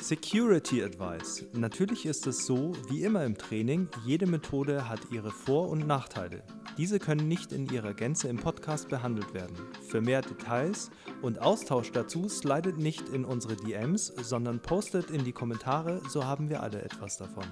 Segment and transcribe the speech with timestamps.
[0.00, 1.44] Security Advice.
[1.52, 6.42] Natürlich ist es so, wie immer im Training, jede Methode hat ihre Vor- und Nachteile.
[6.78, 9.56] Diese können nicht in ihrer Gänze im Podcast behandelt werden.
[9.86, 10.90] Für mehr Details
[11.20, 16.48] und Austausch dazu slidet nicht in unsere DMs, sondern postet in die Kommentare, so haben
[16.48, 17.44] wir alle etwas davon.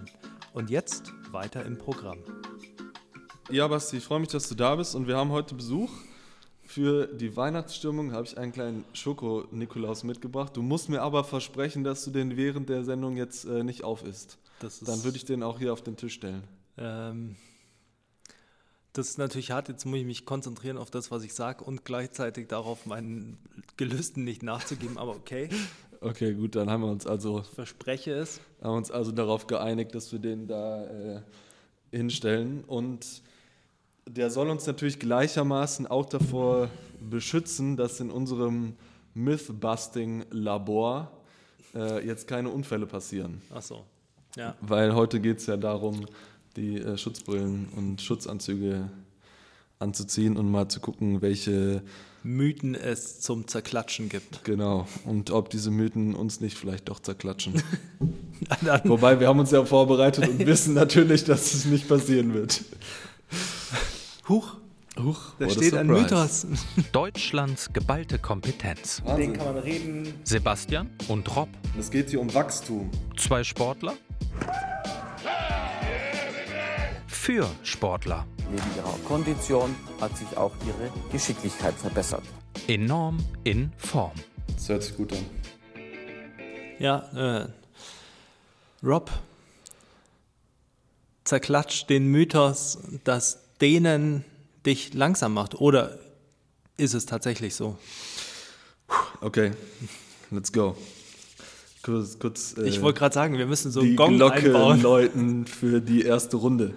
[0.55, 2.19] Und jetzt weiter im Programm.
[3.51, 5.91] Ja, Basti, ich freue mich, dass du da bist und wir haben heute Besuch.
[6.79, 10.57] Für die Weihnachtsstimmung habe ich einen kleinen Schoko-Nikolaus mitgebracht.
[10.57, 14.39] Du musst mir aber versprechen, dass du den während der Sendung jetzt äh, nicht aufisst.
[14.61, 16.45] Dann würde ich den auch hier auf den Tisch stellen.
[16.77, 17.35] Ähm,
[18.93, 19.69] das ist natürlich hart.
[19.69, 23.38] Jetzt muss ich mich konzentrieren auf das, was ich sage und gleichzeitig darauf, meinen
[23.77, 24.99] Gelüsten nicht nachzugeben.
[24.99, 25.49] Aber okay.
[26.01, 27.41] Okay, gut, dann haben wir uns also.
[27.41, 28.41] Ich verspreche es.
[28.63, 31.23] Haben uns also darauf geeinigt, dass wir den da äh,
[31.91, 32.63] hinstellen.
[32.69, 33.05] Und
[34.09, 38.75] der soll uns natürlich gleichermaßen auch davor beschützen, dass in unserem
[39.15, 41.11] Myth-Busting-Labor
[41.75, 43.41] äh, jetzt keine Unfälle passieren.
[43.55, 43.85] Ach so.
[44.37, 44.55] Ja.
[44.60, 46.07] Weil heute geht es ja darum,
[46.57, 48.91] die äh, Schutzbrillen und Schutzanzüge
[49.79, 51.82] anzuziehen und mal zu gucken, welche
[52.25, 54.45] Mythen es zum Zerklatschen gibt.
[54.45, 54.88] Genau.
[55.04, 57.63] Und ob diese Mythen uns nicht vielleicht doch zerklatschen.
[58.85, 62.63] Wobei wir haben uns ja vorbereitet und wissen natürlich, dass es nicht passieren wird.
[64.28, 64.56] Huch.
[64.98, 66.47] Huch, Da steht ein Mythos.
[66.93, 69.00] Deutschlands geballte Kompetenz.
[69.16, 70.12] Den kann man reden.
[70.25, 71.48] Sebastian und Rob,
[71.78, 72.91] Es geht hier um Wachstum.
[73.16, 73.94] zwei Sportler.
[77.06, 78.26] Für Sportler.
[78.50, 82.22] Neben ihrer Kondition hat sich auch ihre Geschicklichkeit verbessert.
[82.66, 84.12] Enorm in Form.
[84.54, 85.25] Das hört sich gut an.
[86.81, 87.48] Ja, äh,
[88.82, 89.10] Rob
[91.25, 94.25] zerklatscht den Mythos, dass denen
[94.66, 95.54] dich langsam macht.
[95.54, 95.98] Oder
[96.76, 97.76] ist es tatsächlich so?
[99.20, 99.53] Okay,
[100.31, 100.76] let's go.
[101.82, 104.82] Kurz, kurz äh, Ich wollte gerade sagen, wir müssen so einen Gong Glocke einbauen.
[104.82, 106.75] läuten für die erste Runde.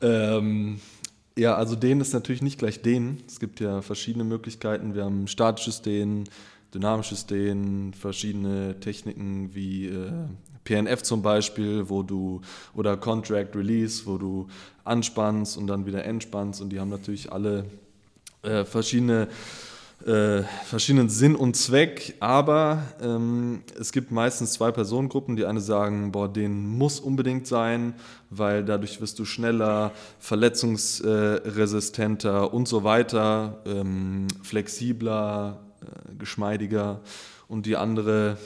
[0.00, 0.80] Ähm,
[1.36, 3.22] ja, also Dehnen ist natürlich nicht gleich Dehnen.
[3.26, 4.94] Es gibt ja verschiedene Möglichkeiten.
[4.94, 6.24] Wir haben statisches Dehnen,
[6.72, 10.10] dynamisches Dehnen, verschiedene Techniken wie äh,
[10.64, 12.40] PNF zum Beispiel, wo du
[12.74, 14.48] oder Contract Release, wo du
[14.84, 17.66] anspannst und dann wieder entspannst und die haben natürlich alle
[18.42, 19.28] äh, verschiedene
[20.04, 25.36] äh, verschiedenen Sinn und Zweck, aber ähm, es gibt meistens zwei Personengruppen.
[25.36, 27.94] Die eine sagen, boah, den muss unbedingt sein,
[28.28, 37.00] weil dadurch wirst du schneller, verletzungsresistenter und so weiter, ähm, flexibler, äh, geschmeidiger.
[37.48, 38.36] Und die andere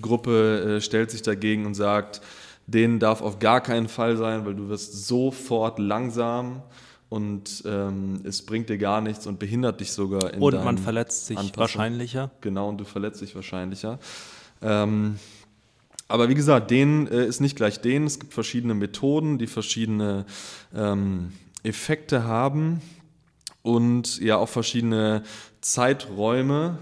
[0.00, 2.20] Gruppe äh, stellt sich dagegen und sagt,
[2.66, 6.62] den darf auf gar keinen Fall sein, weil du wirst sofort langsam
[7.08, 11.26] und ähm, es bringt dir gar nichts und behindert dich sogar in Und man verletzt
[11.26, 11.58] sich Anpassen.
[11.58, 12.30] wahrscheinlicher.
[12.42, 13.98] Genau, und du verletzt dich wahrscheinlicher.
[14.60, 15.18] Ähm,
[16.08, 18.04] aber wie gesagt, den äh, ist nicht gleich den.
[18.04, 20.26] Es gibt verschiedene Methoden, die verschiedene
[20.74, 21.32] ähm,
[21.62, 22.82] Effekte haben
[23.62, 25.22] und ja auch verschiedene
[25.60, 26.78] Zeiträume,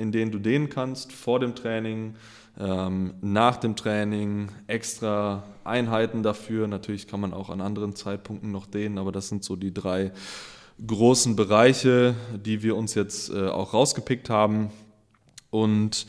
[0.00, 2.14] in denen du dehnen kannst, vor dem Training,
[2.58, 6.66] ähm, nach dem Training, extra Einheiten dafür.
[6.66, 10.12] Natürlich kann man auch an anderen Zeitpunkten noch dehnen, aber das sind so die drei
[10.84, 14.70] großen Bereiche, die wir uns jetzt äh, auch rausgepickt haben.
[15.50, 16.06] Und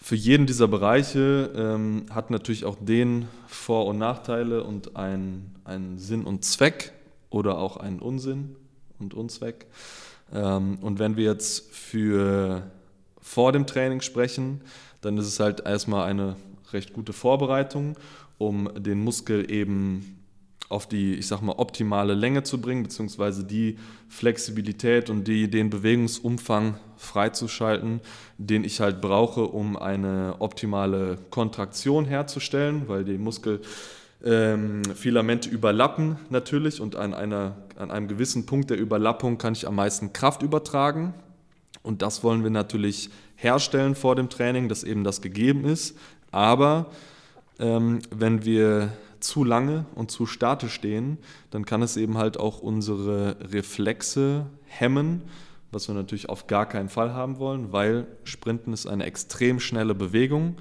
[0.00, 5.52] für jeden dieser Bereiche ähm, hat natürlich auch den Vor- und Nachteile und einen,
[5.96, 6.92] Sinn und Zweck
[7.28, 8.56] oder auch einen Unsinn
[8.98, 9.66] und Unzweck.
[10.32, 12.62] Ähm, und wenn wir jetzt für
[13.26, 14.60] vor dem Training sprechen,
[15.00, 16.36] dann ist es halt erstmal eine
[16.72, 17.98] recht gute Vorbereitung,
[18.38, 20.16] um den Muskel eben
[20.68, 23.78] auf die, ich sag mal, optimale Länge zu bringen, beziehungsweise die
[24.08, 28.00] Flexibilität und die, den Bewegungsumfang freizuschalten,
[28.38, 33.60] den ich halt brauche, um eine optimale Kontraktion herzustellen, weil die Muskel
[34.24, 39.66] ähm, Filamente überlappen natürlich und an, einer, an einem gewissen Punkt der Überlappung kann ich
[39.66, 41.12] am meisten Kraft übertragen.
[41.86, 45.96] Und das wollen wir natürlich herstellen vor dem Training, dass eben das gegeben ist.
[46.32, 46.86] Aber
[47.60, 51.18] ähm, wenn wir zu lange und zu statisch stehen,
[51.50, 55.22] dann kann es eben halt auch unsere Reflexe hemmen,
[55.70, 59.94] was wir natürlich auf gar keinen Fall haben wollen, weil Sprinten ist eine extrem schnelle
[59.94, 60.56] Bewegung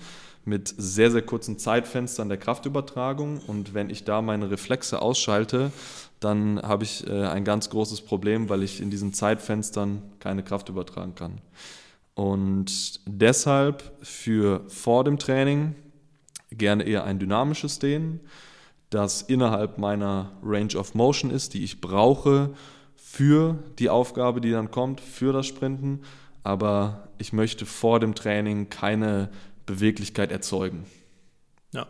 [0.45, 3.39] mit sehr, sehr kurzen Zeitfenstern der Kraftübertragung.
[3.47, 5.71] Und wenn ich da meine Reflexe ausschalte,
[6.19, 10.69] dann habe ich äh, ein ganz großes Problem, weil ich in diesen Zeitfenstern keine Kraft
[10.69, 11.41] übertragen kann.
[12.13, 15.75] Und deshalb für vor dem Training
[16.51, 18.21] gerne eher ein dynamisches Dehnen,
[18.89, 22.51] das innerhalb meiner Range of Motion ist, die ich brauche
[22.95, 26.01] für die Aufgabe, die dann kommt, für das Sprinten.
[26.43, 29.29] Aber ich möchte vor dem Training keine
[29.65, 30.85] Beweglichkeit erzeugen,
[31.71, 31.87] Ja.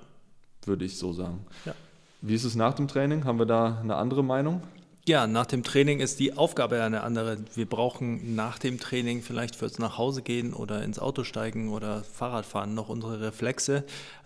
[0.65, 1.45] würde ich so sagen.
[1.65, 1.73] Ja.
[2.21, 3.25] Wie ist es nach dem Training?
[3.25, 4.61] Haben wir da eine andere Meinung?
[5.07, 7.37] Ja, nach dem Training ist die Aufgabe ja eine andere.
[7.53, 12.89] Wir brauchen nach dem Training vielleicht fürs Nachhausegehen oder ins Auto steigen oder Fahrradfahren noch
[12.89, 13.83] unsere Reflexe.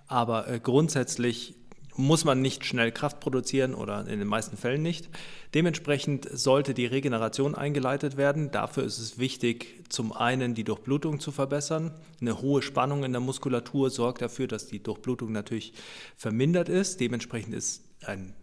[0.08, 1.56] Aber äh, grundsätzlich
[1.96, 5.10] muss man nicht schnell Kraft produzieren oder in den meisten Fällen nicht.
[5.54, 8.52] Dementsprechend sollte die Regeneration eingeleitet werden.
[8.52, 11.92] Dafür ist es wichtig, zum einen die Durchblutung zu verbessern.
[12.22, 15.74] Eine hohe Spannung in der Muskulatur sorgt dafür, dass die Durchblutung natürlich
[16.16, 17.00] vermindert ist.
[17.00, 18.34] Dementsprechend ist ein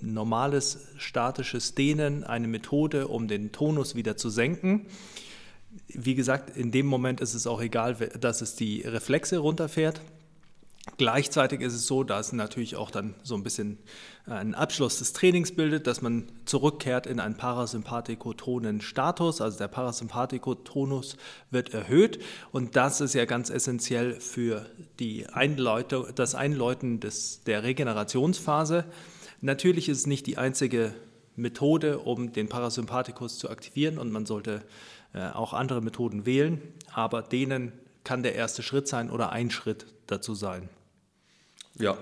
[0.00, 4.86] normales statisches Dehnen eine Methode, um den Tonus wieder zu senken.
[5.88, 10.00] Wie gesagt, in dem Moment ist es auch egal, dass es die Reflexe runterfährt.
[10.98, 13.78] Gleichzeitig ist es so, dass natürlich auch dann so ein bisschen
[14.26, 19.40] einen Abschluss des Trainings bildet, dass man zurückkehrt in einen parasympathikotonen Status.
[19.40, 21.16] Also der Parasympathikotonus
[21.50, 22.22] wird erhöht
[22.52, 24.66] und das ist ja ganz essentiell für
[25.00, 28.84] die Einleitung, das Einläuten des, der Regenerationsphase.
[29.40, 30.94] Natürlich ist es nicht die einzige
[31.34, 34.62] Methode, um den Parasympathikus zu aktivieren und man sollte
[35.14, 36.60] äh, auch andere Methoden wählen,
[36.92, 37.72] aber denen
[38.04, 40.68] kann der erste Schritt sein oder ein Schritt dazu sein.
[41.78, 41.96] Ja,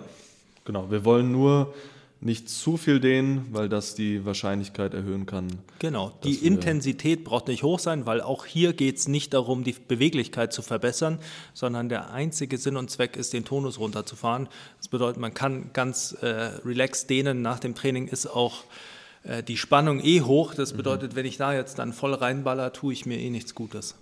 [0.65, 0.91] genau.
[0.91, 1.75] Wir wollen nur
[2.23, 5.49] nicht zu viel dehnen, weil das die Wahrscheinlichkeit erhöhen kann.
[5.81, 9.73] Genau, die Intensität braucht nicht hoch sein, weil auch hier geht es nicht darum, die
[9.73, 11.19] Beweglichkeit zu verbessern,
[11.53, 14.49] sondern der einzige Sinn und Zweck ist, den Tonus runterzufahren.
[14.79, 16.27] Das bedeutet, man kann ganz äh,
[16.65, 17.43] relaxed dehnen.
[17.43, 18.63] Nach dem Training ist auch
[19.25, 20.55] äh, die Spannung eh hoch.
[20.55, 21.17] Das bedeutet, mhm.
[21.17, 23.97] wenn ich da jetzt dann voll reinballer, tue ich mir eh nichts Gutes.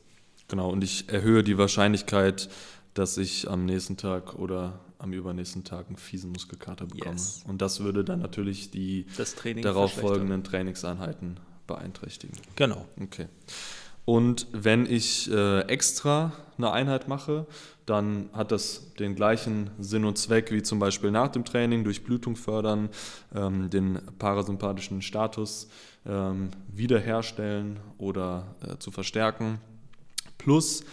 [0.48, 2.50] Genau, und ich erhöhe die Wahrscheinlichkeit,
[2.94, 7.14] dass ich am nächsten Tag oder am übernächsten Tag einen fiesen Muskelkater bekomme.
[7.14, 7.42] Yes.
[7.46, 9.06] Und das würde dann natürlich die
[9.62, 12.36] darauf folgenden Trainingseinheiten beeinträchtigen.
[12.56, 12.86] Genau.
[13.00, 13.26] Okay.
[14.04, 17.46] Und wenn ich äh, extra eine Einheit mache,
[17.86, 22.04] dann hat das den gleichen Sinn und Zweck wie zum Beispiel nach dem Training, durch
[22.04, 22.88] Blutung fördern,
[23.34, 25.68] ähm, den parasympathischen Status
[26.06, 29.60] ähm, wiederherstellen oder äh, zu verstärken.
[30.38, 30.84] Plus,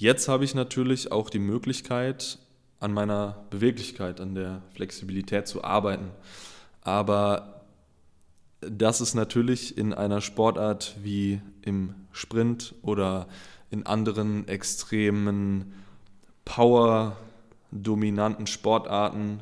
[0.00, 2.38] jetzt habe ich natürlich auch die Möglichkeit,
[2.80, 6.10] an meiner Beweglichkeit, an der Flexibilität zu arbeiten.
[6.80, 7.60] Aber
[8.60, 13.28] das ist natürlich in einer Sportart wie im Sprint oder
[13.70, 15.74] in anderen extremen
[16.46, 19.40] Power-dominanten Sportarten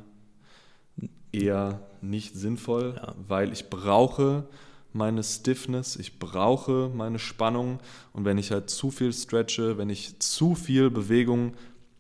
[1.33, 3.15] eher nicht sinnvoll, ja.
[3.27, 4.45] weil ich brauche
[4.93, 7.81] meine Stiffness, ich brauche meine Spannung
[8.13, 11.55] und wenn ich halt zu viel stretche, wenn ich zu viel Bewegung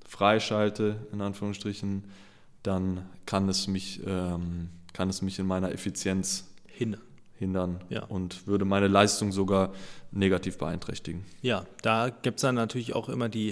[0.06, 2.04] freischalte, in Anführungsstrichen,
[2.62, 7.02] dann kann es mich, ähm, kann es mich in meiner Effizienz hindern,
[7.34, 8.04] hindern ja.
[8.04, 9.72] und würde meine Leistung sogar
[10.10, 11.24] negativ beeinträchtigen.
[11.42, 13.50] Ja, da gibt es dann natürlich auch immer die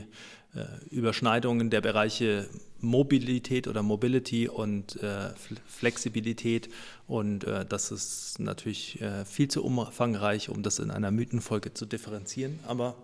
[0.55, 2.49] äh, Überschneidungen der Bereiche
[2.87, 5.31] Mobilität oder Mobility und äh,
[5.67, 6.71] Flexibilität.
[7.06, 11.85] Und äh, das ist natürlich äh, viel zu umfangreich, um das in einer Mythenfolge zu
[11.85, 12.59] differenzieren.
[12.67, 12.94] Aber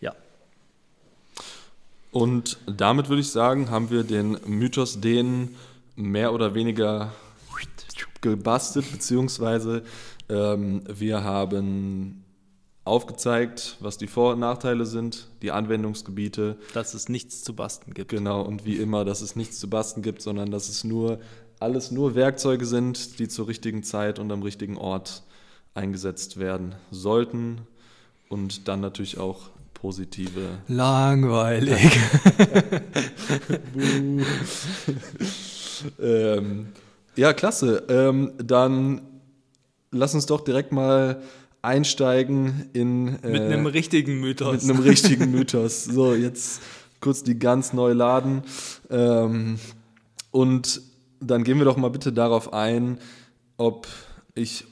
[0.00, 0.14] ja,
[2.12, 5.56] und damit würde ich sagen, haben wir den Mythos den
[5.96, 7.12] mehr oder weniger
[8.20, 9.82] gebastelt, beziehungsweise
[10.28, 12.22] ähm, wir haben
[12.84, 16.56] aufgezeigt, was die Vor- und Nachteile sind, die Anwendungsgebiete.
[16.74, 18.10] Dass es nichts zu basteln gibt.
[18.10, 21.20] Genau, und wie immer, dass es nichts zu basteln gibt, sondern dass es nur
[21.60, 25.22] alles nur Werkzeuge sind, die zur richtigen Zeit und am richtigen Ort
[25.74, 27.60] eingesetzt werden sollten
[28.28, 30.58] und dann natürlich auch positive.
[30.66, 31.80] Langweilig.
[36.00, 36.66] ähm,
[37.14, 37.84] ja, klasse.
[37.88, 39.02] Ähm, dann
[39.92, 41.22] lass uns doch direkt mal
[41.62, 43.22] einsteigen in.
[43.22, 44.62] Äh, mit einem richtigen Mythos.
[44.62, 45.84] Mit einem richtigen Mythos.
[45.92, 46.60] So, jetzt
[47.00, 48.42] kurz die ganz neu laden.
[48.90, 49.58] Ähm,
[50.30, 50.82] und
[51.20, 52.98] dann gehen wir doch mal bitte darauf ein,
[53.56, 53.86] ob
[54.34, 54.64] ich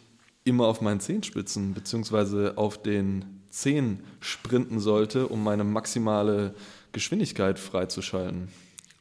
[0.44, 6.54] immer auf meinen Zehenspitzen beziehungsweise auf den 10 sprinten sollte, um meine maximale
[6.92, 8.49] Geschwindigkeit freizuschalten?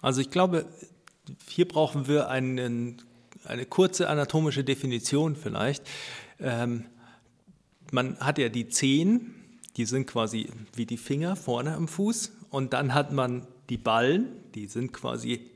[0.02, 0.66] Also ich glaube,
[1.48, 3.02] hier brauchen wir einen,
[3.46, 5.84] eine kurze anatomische Definition vielleicht.
[6.40, 6.86] Ähm,
[7.92, 9.34] man hat ja die Zehen,
[9.78, 14.28] die sind quasi wie die Finger vorne am Fuß und dann hat man die Ballen,
[14.56, 15.50] die sind quasi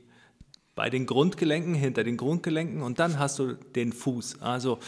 [0.74, 4.42] bei den Grundgelenken, hinter den Grundgelenken und dann hast du den Fuß.
[4.42, 4.78] Also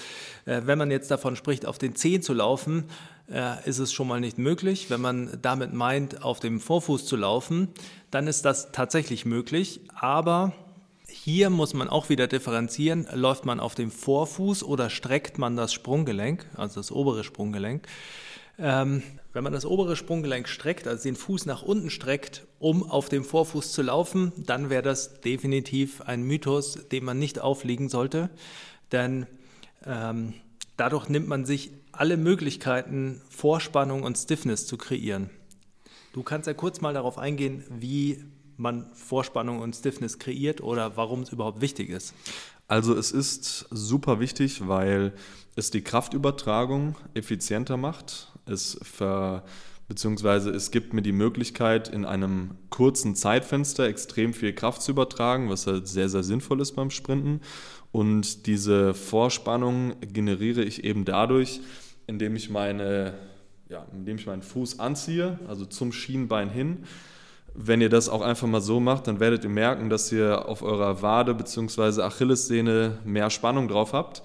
[0.44, 2.84] äh, wenn man jetzt davon spricht, auf den Zehen zu laufen,
[3.30, 4.90] äh, ist es schon mal nicht möglich.
[4.90, 7.68] Wenn man damit meint, auf dem Vorfuß zu laufen,
[8.10, 9.80] dann ist das tatsächlich möglich.
[9.94, 10.52] Aber
[11.26, 15.72] hier muss man auch wieder differenzieren, läuft man auf dem Vorfuß oder streckt man das
[15.72, 17.84] Sprunggelenk, also das obere Sprunggelenk.
[18.60, 19.02] Ähm,
[19.32, 23.24] wenn man das obere Sprunggelenk streckt, also den Fuß nach unten streckt, um auf dem
[23.24, 28.30] Vorfuß zu laufen, dann wäre das definitiv ein Mythos, den man nicht aufliegen sollte.
[28.92, 29.26] Denn
[29.84, 30.32] ähm,
[30.76, 35.30] dadurch nimmt man sich alle Möglichkeiten, Vorspannung und Stiffness zu kreieren.
[36.12, 38.22] Du kannst ja kurz mal darauf eingehen, wie
[38.56, 42.14] man Vorspannung und Stiffness kreiert oder warum es überhaupt wichtig ist.
[42.68, 45.12] Also es ist super wichtig, weil
[45.54, 48.32] es die Kraftübertragung effizienter macht.
[48.46, 49.44] Es ver
[49.88, 55.48] beziehungsweise es gibt mir die Möglichkeit, in einem kurzen Zeitfenster extrem viel Kraft zu übertragen,
[55.48, 57.40] was halt sehr, sehr sinnvoll ist beim Sprinten.
[57.92, 61.60] Und diese Vorspannung generiere ich eben dadurch,
[62.08, 63.14] indem ich meine,
[63.68, 66.84] ja, indem ich meinen Fuß anziehe, also zum Schienbein hin
[67.56, 70.62] wenn ihr das auch einfach mal so macht, dann werdet ihr merken, dass ihr auf
[70.62, 72.02] eurer Wade bzw.
[72.02, 74.22] Achillessehne mehr Spannung drauf habt.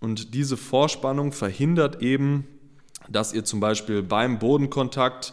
[0.00, 2.46] Und diese Vorspannung verhindert eben,
[3.08, 5.32] dass ihr zum Beispiel beim Bodenkontakt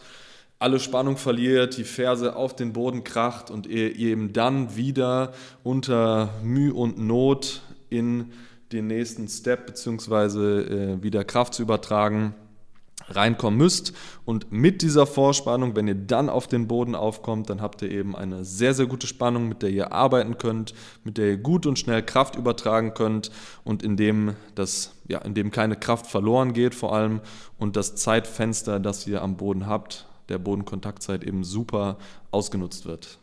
[0.60, 6.30] alle Spannung verliert, die Ferse auf den Boden kracht und ihr eben dann wieder unter
[6.44, 8.32] Mühe und Not in
[8.72, 10.60] den nächsten Step bzw.
[10.60, 12.36] Äh, wieder Kraft zu übertragen
[13.10, 13.94] reinkommen müsst.
[14.26, 18.16] Und mit dieser Vorspannung, wenn ihr dann auf den Boden aufkommt, dann habt ihr eben
[18.16, 20.74] eine sehr, sehr gute Spannung, mit der ihr arbeiten könnt,
[21.04, 23.32] mit der ihr gut und schnell Kraft übertragen könnt
[23.64, 27.22] und in dem, das, ja, in dem keine Kraft verloren geht vor allem
[27.58, 31.98] und das Zeitfenster, das ihr am Boden habt, der Bodenkontaktzeit eben super
[32.32, 33.18] ausgenutzt wird.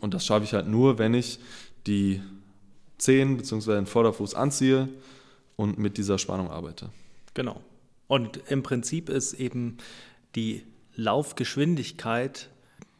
[0.00, 1.40] Und das schaffe ich halt nur, wenn ich
[1.86, 2.22] die
[2.98, 3.74] Zehen bzw.
[3.74, 4.88] den Vorderfuß anziehe
[5.56, 6.90] und mit dieser Spannung arbeite.
[7.34, 7.60] Genau.
[8.08, 9.76] Und im Prinzip ist eben
[10.34, 10.64] die
[10.96, 12.48] Laufgeschwindigkeit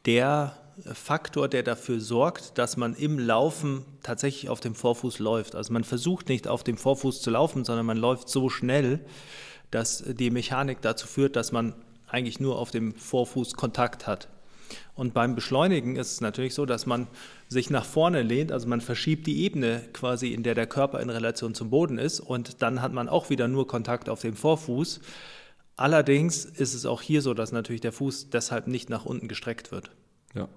[0.05, 0.57] der
[0.93, 5.57] Faktor, der dafür sorgt, dass man im Laufen tatsächlich auf dem Vorfuß läuft.
[5.57, 9.01] Also man versucht nicht auf dem Vorfuß zu laufen, sondern man läuft so schnell,
[9.71, 11.75] dass die Mechanik dazu führt, dass man
[12.07, 14.29] eigentlich nur auf dem Vorfuß Kontakt hat.
[14.95, 17.07] Und beim Beschleunigen ist es natürlich so, dass man
[17.49, 21.11] sich nach vorne lehnt, also man verschiebt die Ebene quasi, in der der Körper in
[21.11, 25.01] Relation zum Boden ist und dann hat man auch wieder nur Kontakt auf dem Vorfuß.
[25.77, 29.71] Allerdings ist es auch hier so, dass natürlich der Fuß deshalb nicht nach unten gestreckt
[29.71, 29.91] wird.
[30.35, 30.49] Ja.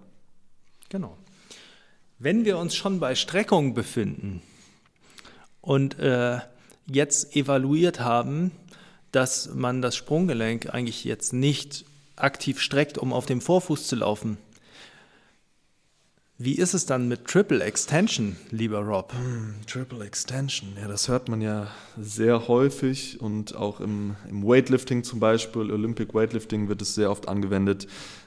[0.89, 1.18] Genau.
[2.18, 4.41] Wenn wir uns schon bei Streckung befinden
[5.62, 6.39] und äh,
[6.88, 8.51] jetzt evaluiert haben,
[9.12, 14.38] dass man das Sprunggelenk eigentlich jetzt nicht aktiv streckt, um auf dem Vorfuß zu laufen.
[16.44, 19.13] Wie ist es dann mit Triple Extension, lieber Rob?
[19.13, 21.68] Hm, Triple Extension, ja, das hört man ja
[22.00, 27.27] sehr häufig und auch im, im Weightlifting zum Beispiel, Olympic Weightlifting wird es sehr oft
[27.27, 27.86] angewendet.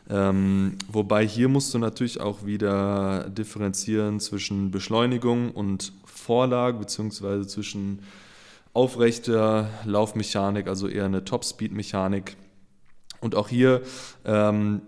[0.08, 7.98] Ähm, wobei hier musst du natürlich auch wieder differenzieren zwischen Beschleunigung und Vorlage, beziehungsweise zwischen
[8.74, 12.36] aufrechter Laufmechanik, also eher eine Top-Speed-Mechanik
[13.24, 13.80] und auch hier
[14.26, 14.82] ähm,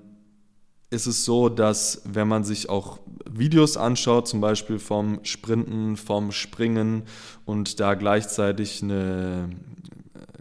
[0.91, 6.33] ist es so, dass wenn man sich auch Videos anschaut, zum Beispiel vom Sprinten, vom
[6.33, 7.05] Springen
[7.47, 9.49] und da gleichzeitig eine,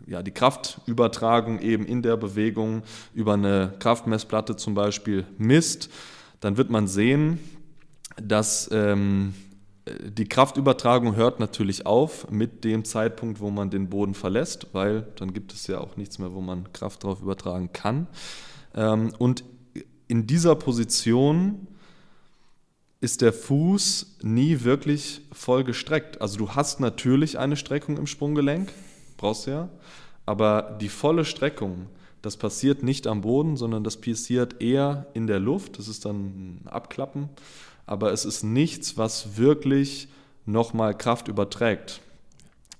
[0.07, 2.83] äh, ja, die Kraftübertragung eben in der Bewegung
[3.13, 5.89] über eine Kraftmessplatte zum Beispiel misst,
[6.41, 7.39] dann wird man sehen,
[8.21, 9.33] dass ähm,
[9.87, 15.33] die Kraftübertragung hört natürlich auf mit dem Zeitpunkt, wo man den Boden verlässt, weil dann
[15.33, 18.07] gibt es ja auch nichts mehr, wo man Kraft drauf übertragen kann.
[18.73, 19.43] Ähm, und
[20.07, 21.67] in dieser Position
[22.99, 26.19] ist der Fuß nie wirklich voll gestreckt.
[26.19, 28.71] Also du hast natürlich eine Streckung im Sprunggelenk,
[29.17, 29.69] brauchst du ja,
[30.25, 31.87] aber die volle Streckung,
[32.23, 35.77] das passiert nicht am Boden, sondern das passiert eher in der Luft.
[35.77, 37.29] Das ist dann ein Abklappen
[37.85, 40.07] aber es ist nichts, was wirklich
[40.45, 42.01] nochmal Kraft überträgt.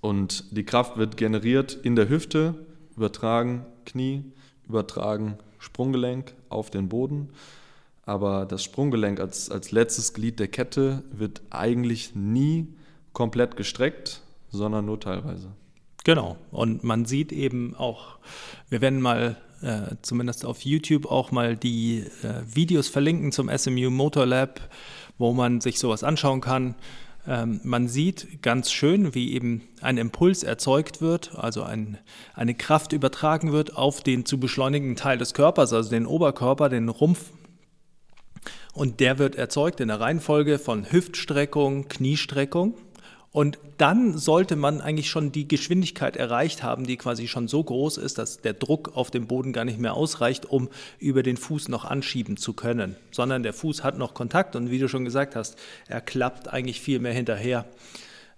[0.01, 2.55] Und die Kraft wird generiert in der Hüfte,
[2.95, 4.23] übertragen Knie,
[4.67, 7.29] übertragen Sprunggelenk auf den Boden.
[8.05, 12.67] Aber das Sprunggelenk als, als letztes Glied der Kette wird eigentlich nie
[13.13, 14.21] komplett gestreckt,
[14.51, 15.47] sondern nur teilweise.
[16.03, 16.37] Genau.
[16.51, 18.19] Und man sieht eben auch,
[18.69, 23.89] wir werden mal äh, zumindest auf YouTube auch mal die äh, Videos verlinken zum SMU
[23.89, 24.61] Motor Lab,
[25.17, 26.75] wo man sich sowas anschauen kann.
[27.27, 31.97] Ähm, man sieht ganz schön, wie eben ein Impuls erzeugt wird, also ein,
[32.35, 36.89] eine Kraft übertragen wird auf den zu beschleunigenden Teil des Körpers, also den Oberkörper, den
[36.89, 37.31] Rumpf.
[38.73, 42.75] Und der wird erzeugt in der Reihenfolge von Hüftstreckung, Kniestreckung.
[43.35, 47.97] Und dann sollte man eigentlich schon die Geschwindigkeit erreicht haben, die quasi schon so groß
[47.97, 51.67] ist, dass der Druck auf dem Boden gar nicht mehr ausreicht, um über den Fuß
[51.67, 55.35] noch anschieben zu können, sondern der Fuß hat noch Kontakt und wie du schon gesagt
[55.35, 55.57] hast,
[55.89, 57.65] er klappt eigentlich viel mehr hinterher.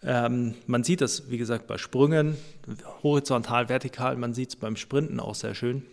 [0.02, 2.36] Ähm, man sieht das, wie gesagt, bei Sprüngen,
[3.04, 5.84] horizontal, vertikal, man sieht es beim Sprinten auch sehr schön.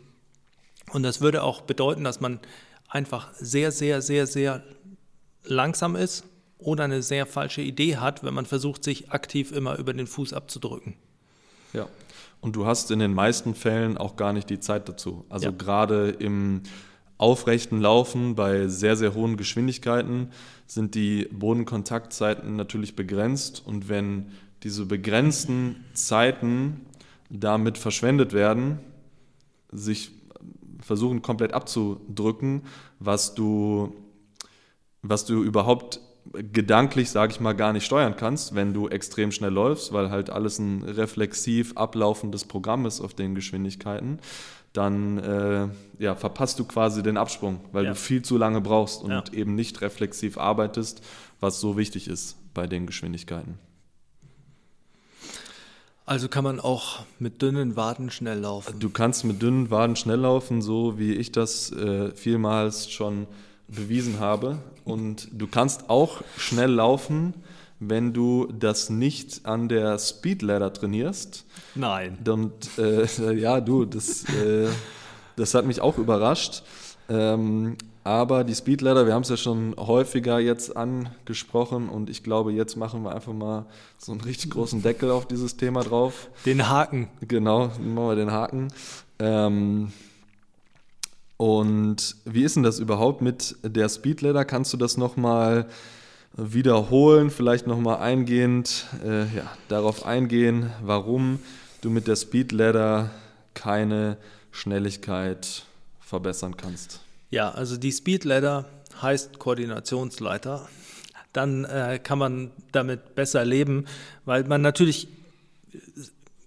[0.92, 2.40] Und das würde auch bedeuten, dass man
[2.88, 4.62] einfach sehr, sehr, sehr, sehr
[5.44, 6.24] langsam ist
[6.58, 10.32] oder eine sehr falsche Idee hat, wenn man versucht, sich aktiv immer über den Fuß
[10.32, 10.94] abzudrücken.
[11.72, 11.88] Ja.
[12.40, 15.24] Und du hast in den meisten Fällen auch gar nicht die Zeit dazu.
[15.28, 15.50] Also ja.
[15.50, 16.62] gerade im
[17.16, 20.30] aufrechten Laufen bei sehr, sehr hohen Geschwindigkeiten
[20.66, 23.62] sind die Bodenkontaktzeiten natürlich begrenzt.
[23.64, 24.32] Und wenn
[24.62, 26.86] diese begrenzten Zeiten
[27.30, 28.78] damit verschwendet werden,
[29.70, 30.10] sich
[30.80, 32.62] versuchen komplett abzudrücken,
[32.98, 33.94] was du,
[35.02, 36.00] was du überhaupt
[36.52, 40.30] gedanklich, sage ich mal, gar nicht steuern kannst, wenn du extrem schnell läufst, weil halt
[40.30, 44.18] alles ein reflexiv ablaufendes Programm ist auf den Geschwindigkeiten,
[44.72, 45.68] dann äh,
[46.02, 47.90] ja, verpasst du quasi den Absprung, weil ja.
[47.90, 49.24] du viel zu lange brauchst und ja.
[49.32, 51.02] eben nicht reflexiv arbeitest,
[51.40, 53.58] was so wichtig ist bei den Geschwindigkeiten.
[56.06, 58.78] Also kann man auch mit dünnen Waden schnell laufen.
[58.78, 63.26] Du kannst mit dünnen Waden schnell laufen, so wie ich das äh, vielmals schon
[63.68, 64.58] bewiesen habe.
[64.84, 67.34] Und du kannst auch schnell laufen,
[67.80, 71.44] wenn du das nicht an der Speedladder trainierst.
[71.74, 72.18] Nein.
[72.26, 74.68] Und äh, ja, du, das, äh,
[75.36, 76.62] das hat mich auch überrascht.
[77.08, 82.52] Ähm, aber die Speedladder, wir haben es ja schon häufiger jetzt angesprochen und ich glaube,
[82.52, 83.64] jetzt machen wir einfach mal
[83.96, 86.28] so einen richtig großen Deckel auf dieses Thema drauf.
[86.44, 87.08] Den Haken.
[87.26, 88.68] Genau, machen wir den Haken.
[89.18, 89.90] Ähm,
[91.44, 94.46] und wie ist denn das überhaupt mit der Speedladder?
[94.46, 95.66] Kannst du das nochmal
[96.38, 101.40] wiederholen, vielleicht nochmal eingehend äh, ja, darauf eingehen, warum
[101.82, 103.10] du mit der Speedladder
[103.52, 104.16] keine
[104.52, 105.64] Schnelligkeit
[106.00, 107.00] verbessern kannst?
[107.28, 108.64] Ja, also die Speedladder
[109.02, 110.66] heißt Koordinationsleiter.
[111.34, 113.84] Dann äh, kann man damit besser leben,
[114.24, 115.08] weil man natürlich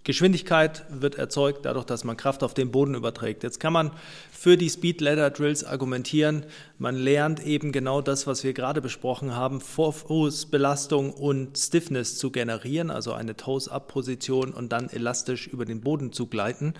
[0.08, 3.42] Geschwindigkeit wird erzeugt dadurch, dass man Kraft auf den Boden überträgt.
[3.42, 3.90] Jetzt kann man
[4.32, 6.46] für die Speed Ladder Drills argumentieren.
[6.78, 12.90] Man lernt eben genau das, was wir gerade besprochen haben, Vorfußbelastung und Stiffness zu generieren,
[12.90, 16.72] also eine Toes-Up-Position und dann elastisch über den Boden zu gleiten.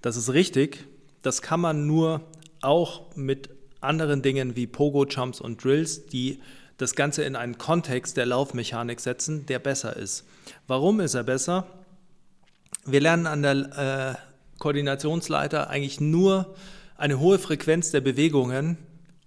[0.00, 0.86] Das ist richtig.
[1.22, 2.20] Das kann man nur
[2.60, 6.38] auch mit anderen Dingen wie Pogo-Jumps und Drills, die
[6.76, 10.24] das Ganze in einen Kontext der Laufmechanik setzen, der besser ist.
[10.68, 11.66] Warum ist er besser?
[12.84, 16.54] Wir lernen an der äh, Koordinationsleiter eigentlich nur
[16.96, 18.76] eine hohe Frequenz der Bewegungen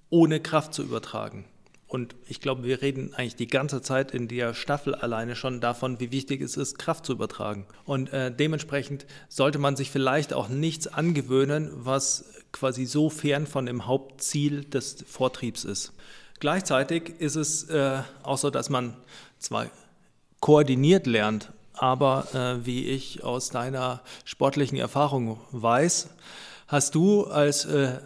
[0.10, 1.45] ohne Kraft zu übertragen.
[1.88, 5.99] Und ich glaube, wir reden eigentlich die ganze Zeit in der Staffel alleine schon davon,
[5.99, 7.67] wie wichtig es ist, Kraft zu übertragen.
[7.86, 13.65] Und äh, dementsprechend sollte man sich vielleicht auch nichts angewöhnen, was quasi so fern von
[13.65, 15.93] dem Hauptziel des Vortriebs ist.
[16.39, 18.95] Gleichzeitig ist es äh, auch so, dass man
[19.38, 19.67] zwar
[20.39, 26.10] koordiniert lernt, aber äh, wie ich aus deiner sportlichen Erfahrung weiß,
[26.68, 28.00] hast du als äh,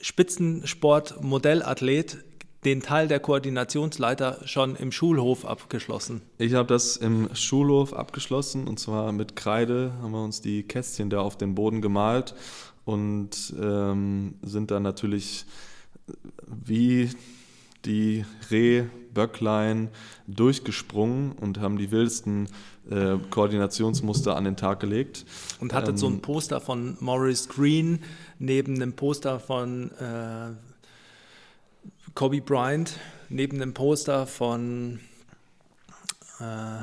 [0.00, 2.18] Spitzensport-Modellathlet
[2.64, 6.22] den Teil der Koordinationsleiter schon im Schulhof abgeschlossen.
[6.38, 11.08] Ich habe das im Schulhof abgeschlossen und zwar mit Kreide haben wir uns die Kästchen
[11.08, 12.34] da auf den Boden gemalt
[12.84, 15.46] und ähm, sind dann natürlich
[16.46, 17.10] wie
[17.84, 19.90] die Rehböcklein
[20.26, 22.48] durchgesprungen und haben die wildesten
[22.90, 25.24] äh, Koordinationsmuster an den Tag gelegt.
[25.60, 28.00] Und hattet ähm, so ein ähm, Poster von Maurice Green
[28.38, 30.52] neben einem Poster von äh,
[32.14, 35.00] Kobe Bryant, neben einem Poster von
[36.40, 36.82] äh,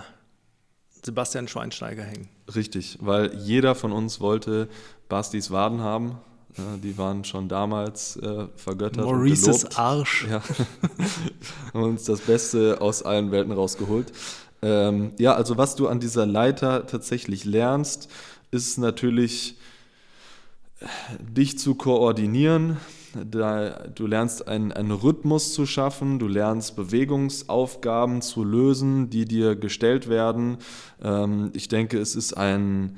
[1.04, 2.30] Sebastian Schweinsteiger hängen.
[2.54, 4.70] Richtig, weil jeder von uns wollte
[5.10, 6.20] Bastis Waden haben
[6.58, 9.06] ja, die waren schon damals äh, vergöttert.
[9.06, 10.28] Maurices und Arsch.
[10.30, 10.44] Ja.
[11.74, 14.12] haben uns das Beste aus allen Welten rausgeholt.
[14.64, 18.10] Ähm, ja, also was du an dieser Leiter tatsächlich lernst,
[18.50, 19.58] ist natürlich
[21.20, 22.78] dich zu koordinieren.
[23.30, 29.56] Da, du lernst einen, einen Rhythmus zu schaffen, du lernst Bewegungsaufgaben zu lösen, die dir
[29.56, 30.58] gestellt werden.
[31.04, 32.98] Ähm, ich denke, es ist ein,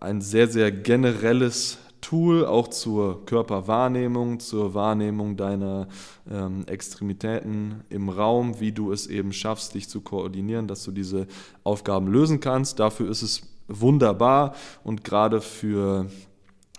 [0.00, 5.88] ein sehr, sehr generelles Tool auch zur Körperwahrnehmung, zur Wahrnehmung deiner
[6.30, 11.26] ähm, Extremitäten im Raum, wie du es eben schaffst, dich zu koordinieren, dass du diese
[11.64, 12.78] Aufgaben lösen kannst.
[12.78, 16.10] Dafür ist es wunderbar und gerade für,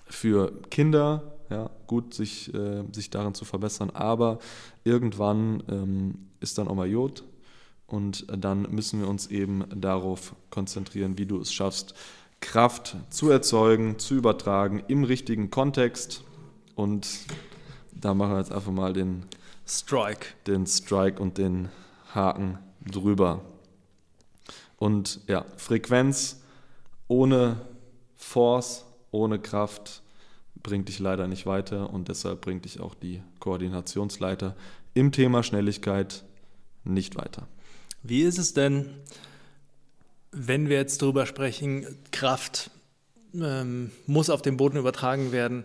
[0.05, 3.89] für Kinder ja, gut, sich, äh, sich darin zu verbessern.
[3.91, 4.39] Aber
[4.83, 7.23] irgendwann ähm, ist dann auch mal Jod
[7.87, 11.93] und dann müssen wir uns eben darauf konzentrieren, wie du es schaffst,
[12.43, 16.23] Kraft zu erzeugen, zu übertragen im richtigen Kontext.
[16.75, 17.07] Und
[17.91, 19.25] da machen wir jetzt einfach mal den
[19.65, 21.69] Strike, den Strike und den
[22.13, 23.41] Haken drüber.
[24.77, 26.41] Und ja, Frequenz
[27.07, 27.61] ohne
[28.17, 30.03] Force, ohne Kraft
[30.61, 34.55] bringt dich leider nicht weiter und deshalb bringt dich auch die Koordinationsleiter
[34.93, 36.25] im Thema Schnelligkeit
[36.83, 37.47] nicht weiter.
[38.01, 38.89] Wie ist es denn,
[40.33, 42.71] wenn wir jetzt darüber sprechen, Kraft
[43.33, 45.63] ähm, muss auf den Boden übertragen werden?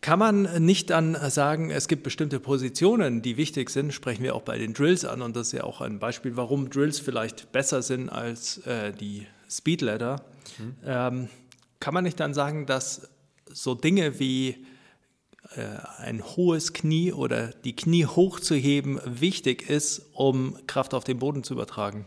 [0.00, 4.42] Kann man nicht dann sagen, es gibt bestimmte Positionen, die wichtig sind, sprechen wir auch
[4.42, 7.82] bei den Drills an und das ist ja auch ein Beispiel, warum Drills vielleicht besser
[7.82, 10.24] sind als äh, die Speedladder.
[10.58, 10.76] Mhm.
[10.84, 11.28] Ähm,
[11.80, 13.08] kann man nicht dann sagen, dass
[13.50, 14.64] so Dinge wie
[15.56, 15.62] äh,
[15.98, 21.54] ein hohes Knie oder die Knie hochzuheben wichtig ist, um Kraft auf den Boden zu
[21.54, 22.06] übertragen?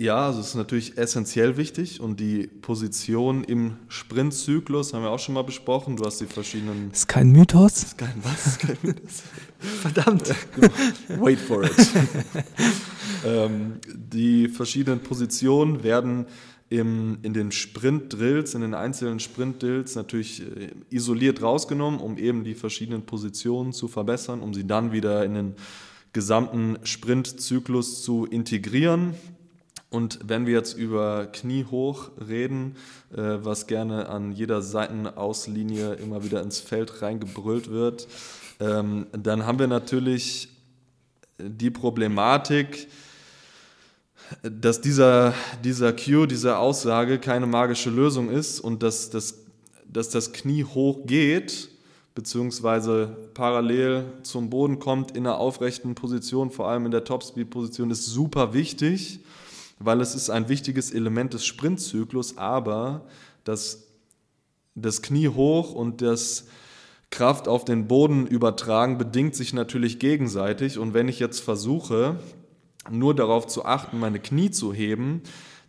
[0.00, 5.18] Ja, also es ist natürlich essentiell wichtig und die Position im Sprintzyklus haben wir auch
[5.18, 5.98] schon mal besprochen.
[5.98, 6.90] Du hast die verschiedenen.
[6.90, 7.82] Ist kein Mythos?
[7.82, 8.46] Ist kein was?
[8.46, 9.22] Ist kein Mythos.
[9.58, 10.34] Verdammt.
[11.18, 11.72] Wait for it.
[13.26, 16.24] ähm, die verschiedenen Positionen werden
[16.70, 22.54] im, in den Sprint-Drills, in den einzelnen Sprint-Drills natürlich äh, isoliert rausgenommen, um eben die
[22.54, 25.54] verschiedenen Positionen zu verbessern, um sie dann wieder in den
[26.14, 29.14] gesamten Sprintzyklus zu integrieren.
[29.90, 32.76] Und wenn wir jetzt über Knie hoch reden,
[33.12, 38.06] äh, was gerne an jeder Seitenauslinie immer wieder ins Feld reingebrüllt wird,
[38.60, 40.48] ähm, dann haben wir natürlich
[41.38, 42.86] die Problematik,
[44.42, 49.38] dass dieser, dieser Cue, diese Aussage keine magische Lösung ist und dass, dass,
[49.88, 51.68] dass das Knie hoch geht,
[52.14, 58.06] beziehungsweise parallel zum Boden kommt in einer aufrechten Position, vor allem in der Topspeed-Position, ist
[58.06, 59.20] super wichtig
[59.80, 63.06] weil es ist ein wichtiges Element des Sprintzyklus, aber
[63.44, 63.88] das,
[64.74, 66.46] das Knie hoch und das
[67.08, 70.78] Kraft auf den Boden übertragen bedingt sich natürlich gegenseitig.
[70.78, 72.16] Und wenn ich jetzt versuche,
[72.88, 75.22] nur darauf zu achten, meine Knie zu heben,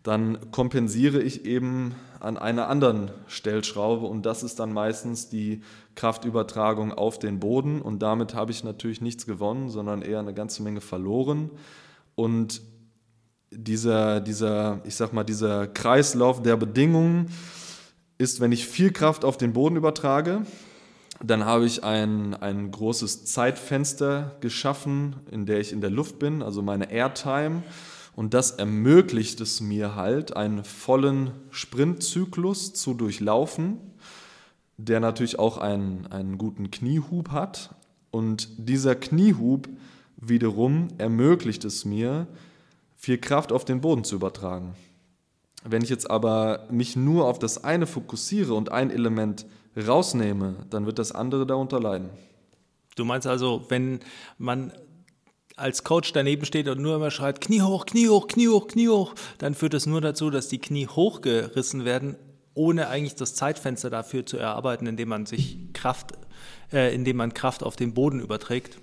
[0.04, 5.62] dann kompensiere ich eben an einer anderen Stellschraube und das ist dann meistens die
[5.96, 10.64] Kraftübertragung auf den Boden und damit habe ich natürlich nichts gewonnen, sondern eher eine ganze
[10.64, 11.50] Menge verloren.
[12.16, 12.62] Und
[13.52, 17.28] dieser, dieser, ich sag mal, dieser Kreislauf der Bedingungen
[18.18, 20.46] ist, wenn ich viel Kraft auf den Boden übertrage,
[21.24, 26.42] dann habe ich ein, ein großes Zeitfenster geschaffen, in der ich in der Luft bin,
[26.42, 27.64] also meine Airtime.
[28.16, 33.78] Und das ermöglicht es mir halt, einen vollen Sprintzyklus zu durchlaufen,
[34.78, 37.76] der natürlich auch einen, einen guten Kniehub hat.
[38.10, 39.70] Und dieser Kniehub
[40.18, 42.28] wiederum ermöglicht es mir,
[43.02, 44.76] viel Kraft auf den Boden zu übertragen.
[45.64, 50.86] Wenn ich jetzt aber mich nur auf das eine fokussiere und ein Element rausnehme, dann
[50.86, 52.12] wird das andere darunter leiden.
[52.96, 54.02] Du meinst also, wenn
[54.38, 54.72] man
[55.56, 58.90] als Coach daneben steht und nur immer schreit, Knie hoch, Knie hoch, Knie hoch, Knie
[58.90, 62.18] hoch, dann führt das nur dazu, dass die Knie hochgerissen werden,
[62.54, 66.12] ohne eigentlich das Zeitfenster dafür zu erarbeiten, indem man sich Kraft,
[66.72, 68.78] äh, indem man Kraft auf den Boden überträgt.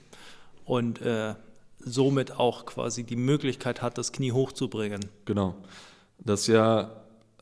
[0.64, 1.34] Und äh,
[1.88, 5.00] somit auch quasi die Möglichkeit hat, das Knie hochzubringen.
[5.24, 5.54] Genau.
[6.18, 6.90] Das ist ja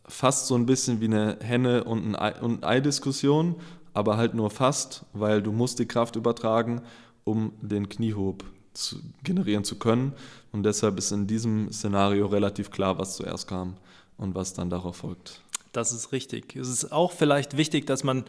[0.06, 3.56] fast so ein bisschen wie eine Henne- und ein Ei-Diskussion,
[3.92, 6.82] aber halt nur fast, weil du musst die Kraft übertragen,
[7.24, 10.12] um den Kniehob zu generieren zu können.
[10.52, 13.76] Und deshalb ist in diesem Szenario relativ klar, was zuerst kam
[14.18, 15.40] und was dann darauf folgt.
[15.72, 16.56] Das ist richtig.
[16.56, 18.24] Es ist auch vielleicht wichtig, dass man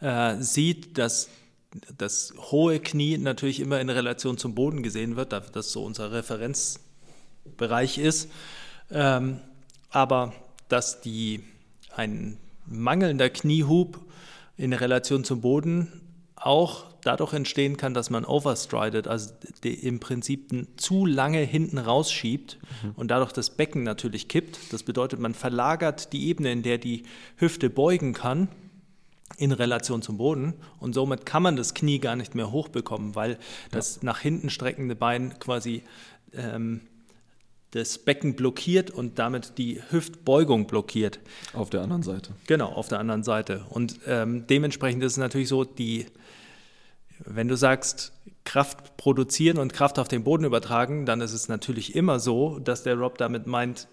[0.00, 1.28] äh, sieht, dass
[1.96, 6.12] das hohe Knie natürlich immer in Relation zum Boden gesehen wird, da das so unser
[6.12, 8.30] Referenzbereich ist.
[8.90, 9.40] Ähm,
[9.90, 10.32] aber
[10.68, 11.42] dass die,
[11.94, 14.00] ein mangelnder Kniehub
[14.56, 16.00] in Relation zum Boden
[16.36, 22.92] auch dadurch entstehen kann, dass man overstridet, also im Prinzip zu lange hinten rausschiebt mhm.
[22.96, 24.72] und dadurch das Becken natürlich kippt.
[24.72, 27.04] Das bedeutet, man verlagert die Ebene, in der die
[27.36, 28.48] Hüfte beugen kann,
[29.36, 33.38] in Relation zum Boden und somit kann man das Knie gar nicht mehr hochbekommen, weil
[33.70, 34.00] das ja.
[34.02, 35.82] nach hinten streckende Bein quasi
[36.32, 36.82] ähm,
[37.70, 41.20] das Becken blockiert und damit die Hüftbeugung blockiert.
[41.52, 42.32] Auf der anderen Seite.
[42.46, 43.64] Genau, auf der anderen Seite.
[43.68, 46.06] Und ähm, dementsprechend ist es natürlich so, die,
[47.24, 48.12] wenn du sagst,
[48.44, 52.82] Kraft produzieren und Kraft auf den Boden übertragen, dann ist es natürlich immer so, dass
[52.82, 53.86] der Rob damit meint,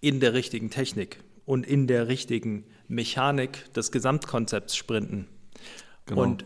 [0.00, 5.28] in der richtigen Technik und in der richtigen Mechanik des Gesamtkonzepts sprinten.
[6.06, 6.22] Genau.
[6.22, 6.44] Und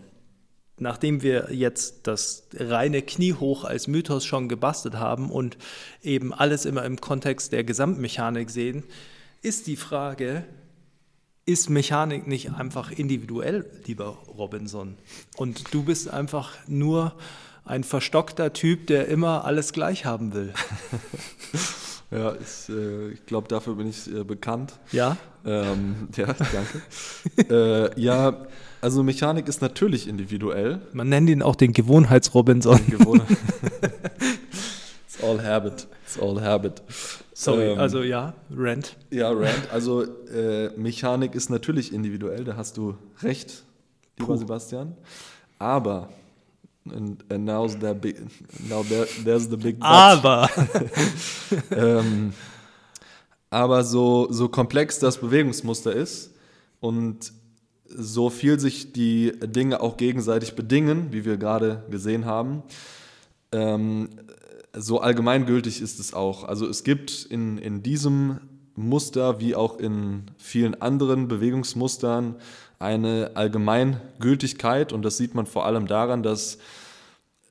[0.79, 5.57] nachdem wir jetzt das reine Kniehoch als Mythos schon gebastelt haben und
[6.03, 8.85] eben alles immer im Kontext der Gesamtmechanik sehen,
[9.43, 10.45] ist die Frage,
[11.45, 14.97] ist Mechanik nicht einfach individuell, lieber Robinson?
[15.37, 17.17] Und du bist einfach nur
[17.65, 20.53] ein verstockter Typ, der immer alles gleich haben will.
[22.11, 24.75] Ja, ist, äh, ich glaube, dafür bin ich äh, bekannt.
[24.93, 25.17] Ja?
[25.45, 27.53] Ähm, ja, danke.
[27.95, 28.47] äh, ja,
[28.81, 30.81] also Mechanik ist natürlich individuell.
[30.93, 32.87] Man nennt ihn auch den Gewohnheits-Robinson.
[32.87, 33.23] Gewohnt.
[35.07, 35.87] It's all habit.
[36.05, 36.83] It's all habit.
[37.35, 38.97] Sorry, Ähm, also ja, Rent.
[39.11, 43.63] Ja, Rand, also äh, Mechanik ist natürlich individuell, da hast du recht,
[44.19, 44.39] lieber Puh.
[44.39, 44.95] Sebastian.
[45.59, 46.09] Aber,
[46.93, 48.17] and, and now's the big,
[48.69, 49.87] now there, there's the big but.
[49.87, 50.51] Aber,
[51.71, 52.33] ähm,
[53.51, 56.33] aber so, so komplex das Bewegungsmuster ist
[56.81, 57.33] und
[57.89, 62.63] so viel sich die Dinge auch gegenseitig bedingen, wie wir gerade gesehen haben,
[63.53, 64.09] ähm,
[64.75, 66.45] so allgemeingültig ist es auch.
[66.45, 68.41] Also es gibt in, in diesem
[68.75, 72.37] Muster wie auch in vielen anderen Bewegungsmustern
[72.79, 76.59] eine Allgemeingültigkeit und das sieht man vor allem daran, dass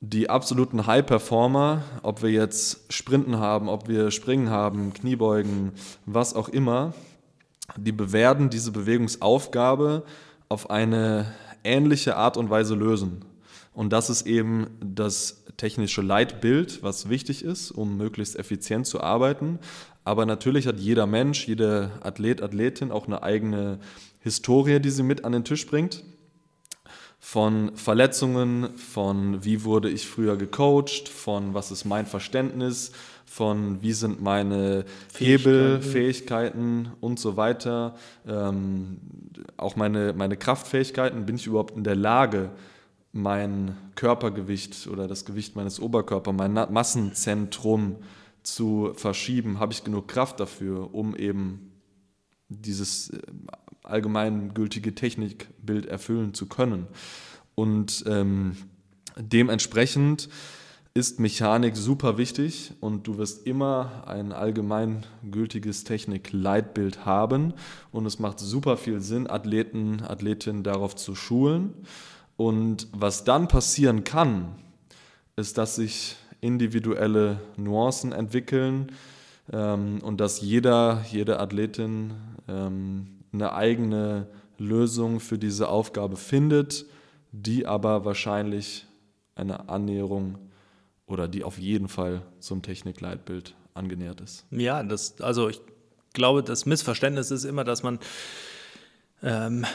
[0.01, 5.71] die absoluten High-Performer, ob wir jetzt Sprinten haben, ob wir Springen haben, Kniebeugen,
[6.05, 6.93] was auch immer,
[7.77, 10.03] die bewerten diese Bewegungsaufgabe
[10.49, 11.33] auf eine
[11.63, 13.25] ähnliche Art und Weise lösen.
[13.73, 19.59] Und das ist eben das technische Leitbild, was wichtig ist, um möglichst effizient zu arbeiten.
[20.03, 23.79] Aber natürlich hat jeder Mensch, jeder Athlet, Athletin auch eine eigene
[24.25, 26.03] Historie, die sie mit an den Tisch bringt.
[27.19, 32.91] Von Verletzungen, von wie wurde ich früher gecoacht, von was ist mein Verständnis,
[33.27, 34.85] von wie sind meine
[35.15, 36.89] Hebel, Fähigkeiten.
[37.01, 37.95] Und so weiter,
[38.27, 38.97] ähm,
[39.57, 42.49] auch meine, meine Kraftfähigkeiten, bin ich überhaupt in der Lage,
[43.11, 47.97] mein Körpergewicht oder das Gewicht meines Oberkörpers, mein Massenzentrum
[48.41, 51.71] zu verschieben, habe ich genug Kraft dafür, um eben
[52.49, 53.19] dieses äh,
[53.85, 56.87] allgemeingültige Technikbild erfüllen zu können.
[57.55, 58.57] Und ähm,
[59.17, 60.29] dementsprechend
[60.93, 67.53] ist Mechanik super wichtig und du wirst immer ein allgemeingültiges Technik-Leitbild haben
[67.91, 71.73] und es macht super viel Sinn, Athleten, Athletinnen darauf zu schulen.
[72.37, 74.55] Und was dann passieren kann,
[75.35, 78.93] ist, dass sich individuelle Nuancen entwickeln
[79.51, 82.13] ähm, und dass jeder, jede Athletin
[82.47, 86.85] ähm, eine eigene Lösung für diese Aufgabe findet,
[87.31, 88.85] die aber wahrscheinlich
[89.35, 90.37] eine Annäherung
[91.05, 94.45] oder die auf jeden Fall zum Technikleitbild angenähert ist.
[94.51, 95.61] ja, das, also ich
[96.13, 97.99] glaube, das Missverständnis ist immer, dass man
[99.21, 99.65] ähm,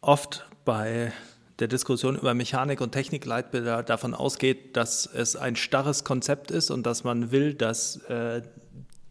[0.00, 1.12] oft bei
[1.58, 6.84] der Diskussion über Mechanik und Technikleitbilder davon ausgeht, dass es ein starres Konzept ist und
[6.84, 8.42] dass man will, dass äh,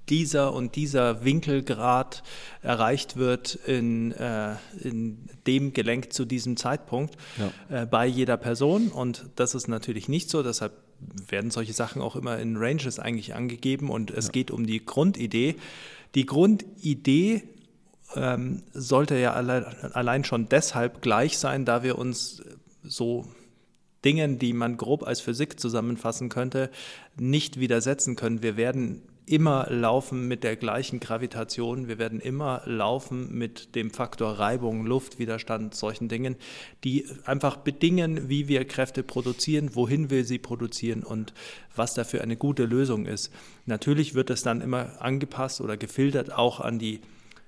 [0.10, 2.24] dieser und dieser Winkelgrad
[2.62, 7.17] erreicht wird in, äh, in dem Gelenk zu diesem Zeitpunkt
[7.70, 8.89] äh, bei jeder Person.
[8.89, 10.43] Und das ist natürlich nicht so.
[10.43, 10.74] Deshalb
[11.28, 13.89] werden solche Sachen auch immer in Ranges eigentlich angegeben.
[13.89, 15.56] Und es geht um die Grundidee.
[16.15, 17.43] Die Grundidee
[18.15, 22.41] ähm, sollte ja alle, allein schon deshalb gleich sein, da wir uns
[22.84, 23.26] so
[24.06, 26.70] Dingen, die man grob als Physik zusammenfassen könnte,
[27.20, 28.41] nicht widersetzen können.
[28.41, 34.39] Wir werden immer laufen mit der gleichen Gravitation, wir werden immer laufen mit dem Faktor
[34.39, 36.37] Reibung, Luftwiderstand, solchen Dingen,
[36.85, 41.33] die einfach bedingen, wie wir Kräfte produzieren, wohin wir sie produzieren und
[41.75, 43.31] was dafür eine gute Lösung ist.
[43.65, 47.01] Natürlich wird es dann immer angepasst oder gefiltert auch an die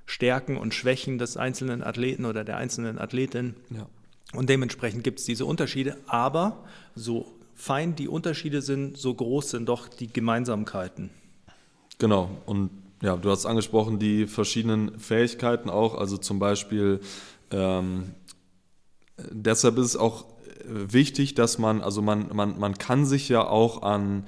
[0.06, 3.56] Stärken und Schwächen des einzelnen Athleten oder der einzelnen Athletin.
[3.70, 3.88] Ja.
[4.34, 9.70] Und dementsprechend gibt es diese Unterschiede, aber so fein die Unterschiede sind, so groß sind
[9.70, 11.10] doch die Gemeinsamkeiten.
[12.00, 12.70] Genau, und
[13.02, 17.02] ja, du hast angesprochen, die verschiedenen Fähigkeiten auch, also zum Beispiel,
[17.52, 18.14] ähm,
[19.18, 23.46] deshalb ist es auch äh, wichtig, dass man, also man, man, man kann sich ja
[23.46, 24.24] auch an,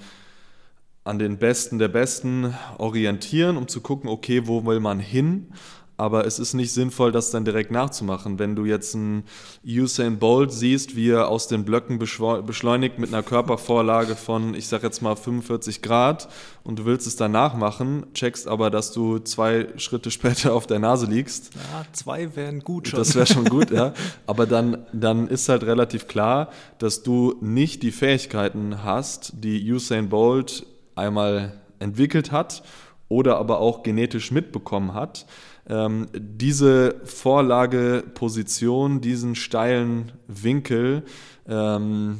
[1.05, 5.53] an den Besten der Besten orientieren, um zu gucken, okay, wo will man hin?
[6.01, 8.39] Aber es ist nicht sinnvoll, das dann direkt nachzumachen.
[8.39, 9.23] Wenn du jetzt einen
[9.63, 14.81] Usain Bolt siehst, wie er aus den Blöcken beschleunigt mit einer Körpervorlage von, ich sag
[14.81, 16.27] jetzt mal 45 Grad
[16.63, 20.79] und du willst es dann nachmachen, checkst aber, dass du zwei Schritte später auf der
[20.79, 22.97] Nase liegst, Ja, zwei wären gut schon.
[22.97, 23.93] das wäre schon gut, ja.
[24.25, 30.09] Aber dann, dann ist halt relativ klar, dass du nicht die Fähigkeiten hast, die Usain
[30.09, 32.63] Bolt einmal entwickelt hat
[33.07, 35.27] oder aber auch genetisch mitbekommen hat.
[35.71, 41.03] Ähm, diese Vorlageposition, diesen steilen Winkel
[41.47, 42.19] ähm,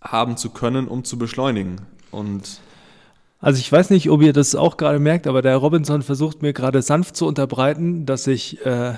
[0.00, 1.82] haben zu können, um zu beschleunigen.
[2.10, 2.62] Und
[3.40, 6.54] Also ich weiß nicht, ob ihr das auch gerade merkt, aber der Robinson versucht mir
[6.54, 8.94] gerade sanft zu unterbreiten, dass ich äh,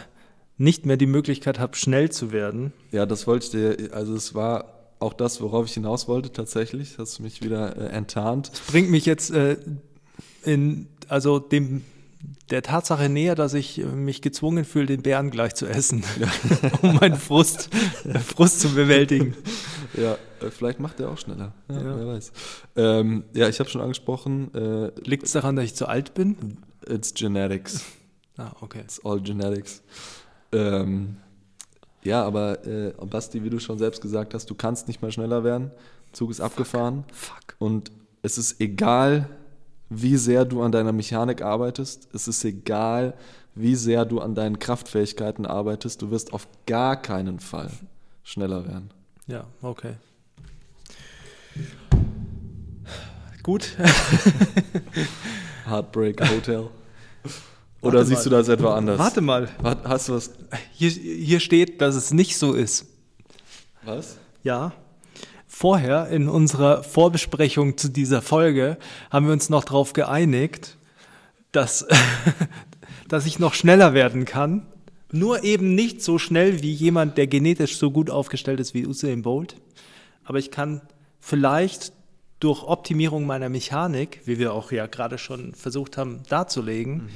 [0.59, 2.73] nicht mehr die Möglichkeit habe, schnell zu werden.
[2.93, 6.99] ja, das wollte ich dir, also es war auch das, worauf ich hinaus wollte tatsächlich.
[6.99, 8.53] Hast du mich wieder äh, enttarnt.
[8.53, 9.57] Das bringt mich jetzt äh,
[10.45, 11.83] in, also dem,
[12.51, 16.05] der Tatsache näher, dass ich äh, mich gezwungen fühle, den Bären gleich zu essen,
[16.83, 17.71] um meinen Frust,
[18.05, 19.35] äh, Frust zu bewältigen.
[19.95, 21.55] Ja, äh, vielleicht macht er auch schneller.
[21.71, 21.97] Ja, Ja.
[21.97, 22.33] Wer weiß.
[22.75, 26.59] Ähm, ja, ich habe schon angesprochen, äh, Liegt es daran, dass ich zu alt bin?
[26.87, 27.83] it's genetics.
[28.37, 28.81] Ah, okay.
[28.81, 29.81] It's all genetics.
[30.53, 31.17] Ähm,
[32.03, 35.45] ja, aber äh, Basti, wie du schon selbst gesagt hast, du kannst nicht mehr schneller
[35.45, 35.71] werden.
[36.13, 37.05] Zug ist abgefahren.
[37.13, 37.57] Fuck.
[37.59, 37.91] Und
[38.23, 39.31] es ist egal,
[39.89, 42.09] wie sehr du an deiner Mechanik arbeitest.
[42.13, 43.15] Es ist egal,
[43.55, 46.03] wie sehr du an deinen Kraftfähigkeiten arbeitest.
[46.03, 47.71] Du wirst auf gar keinen Fall
[48.23, 48.91] schneller werden.
[49.27, 49.95] Ja, okay.
[53.43, 53.77] Gut.
[55.67, 56.69] Heartbreak Hotel.
[57.81, 58.25] Oder Warte siehst mal.
[58.25, 58.99] du das etwa anders?
[58.99, 59.49] Warte mal.
[59.85, 60.33] Hast du was?
[60.73, 62.87] Hier, hier steht, dass es nicht so ist.
[63.85, 64.17] Was?
[64.43, 64.73] Ja.
[65.59, 68.77] Vorher in unserer Vorbesprechung zu dieser Folge
[69.11, 70.77] haben wir uns noch darauf geeinigt,
[71.51, 71.87] dass,
[73.09, 74.67] dass ich noch schneller werden kann.
[75.13, 79.23] Nur eben nicht so schnell wie jemand, der genetisch so gut aufgestellt ist wie Usain
[79.23, 79.57] Bolt.
[80.25, 80.83] Aber ich kann
[81.21, 81.95] vielleicht
[82.39, 87.09] durch Optimierung meiner Mechanik, wie wir auch ja gerade schon versucht haben darzulegen,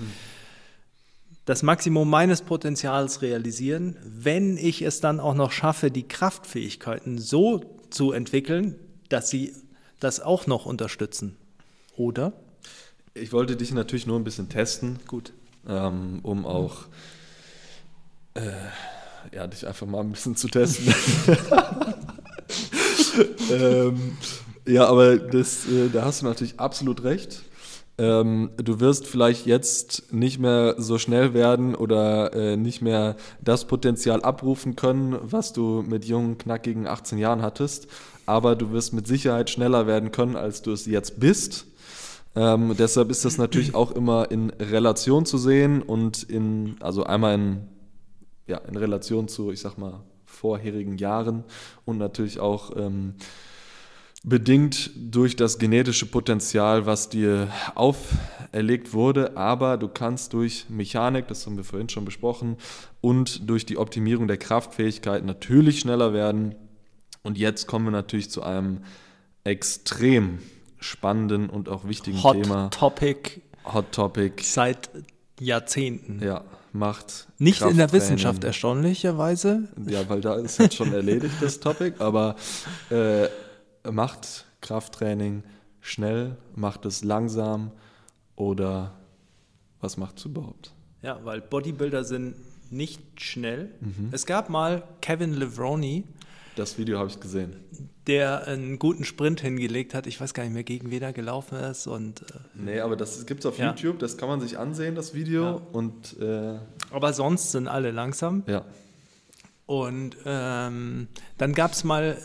[1.45, 7.80] das Maximum meines Potenzials realisieren, wenn ich es dann auch noch schaffe, die Kraftfähigkeiten so
[7.91, 8.77] zu entwickeln,
[9.09, 9.53] dass sie
[9.99, 11.37] das auch noch unterstützen.
[11.97, 12.33] Oder?
[13.15, 15.33] Ich wollte dich natürlich nur ein bisschen testen, Gut.
[15.69, 16.87] ähm, um auch
[18.35, 18.41] äh,
[19.35, 20.95] ja, dich einfach mal ein bisschen zu testen.
[23.51, 24.17] ähm,
[24.67, 27.43] ja, aber das, äh, da hast du natürlich absolut recht.
[28.01, 33.67] Ähm, du wirst vielleicht jetzt nicht mehr so schnell werden oder äh, nicht mehr das
[33.67, 37.89] Potenzial abrufen können, was du mit jungen, knackigen 18 Jahren hattest.
[38.25, 41.67] Aber du wirst mit Sicherheit schneller werden können, als du es jetzt bist.
[42.35, 47.35] Ähm, deshalb ist das natürlich auch immer in Relation zu sehen und in, also einmal
[47.35, 47.69] in,
[48.47, 51.45] ja, in Relation zu, ich sag mal, vorherigen Jahren
[51.85, 53.17] und natürlich auch ähm,
[54.23, 61.47] bedingt durch das genetische Potenzial, was dir auferlegt wurde, aber du kannst durch Mechanik, das
[61.47, 62.57] haben wir vorhin schon besprochen,
[63.01, 66.55] und durch die Optimierung der Kraftfähigkeit natürlich schneller werden.
[67.23, 68.83] Und jetzt kommen wir natürlich zu einem
[69.45, 70.39] extrem
[70.79, 72.69] spannenden und auch wichtigen Hot Thema.
[72.71, 74.43] Topic Hot Topic.
[74.43, 74.91] seit
[75.39, 76.21] Jahrzehnten.
[76.23, 77.27] Ja, Macht.
[77.39, 77.93] Nicht in der.
[77.93, 79.69] Wissenschaft erstaunlicherweise.
[79.87, 81.95] Ja, weil da ist jetzt schon erledigt, das Topic.
[81.99, 82.37] Aber
[82.91, 83.27] äh,
[83.91, 85.43] macht Krafttraining
[85.81, 87.71] schnell, macht es langsam
[88.37, 88.93] oder
[89.81, 90.73] was macht es überhaupt?
[91.03, 92.35] Ja, weil Bodybuilder sind
[92.71, 93.71] nicht schnell.
[93.81, 94.09] Mhm.
[94.13, 96.05] Es gab mal Kevin Levroni,
[96.57, 97.57] Das Video habe ich gesehen.
[98.07, 100.07] der einen guten Sprint hingelegt hat.
[100.07, 101.87] Ich weiß gar nicht mehr, gegen wen er gelaufen ist.
[101.87, 103.69] Und, äh, Nee, aber das gibt es auf Ja.
[103.71, 105.43] YouTube, das kann man sich ansehen, das Video.
[105.45, 105.61] Ja.
[105.73, 106.59] Und äh,
[106.91, 108.43] aber sonst sind alle langsam.
[108.47, 108.65] ja,
[109.67, 112.19] Und ähm, dann gab es mal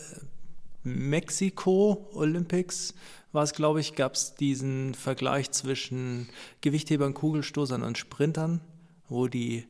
[0.85, 2.93] Mexiko Olympics,
[3.31, 6.29] war es, glaube ich, gab es diesen Vergleich zwischen
[6.61, 8.61] Gewichthebern, Kugelstoßern und Sprintern,
[9.09, 9.67] wo die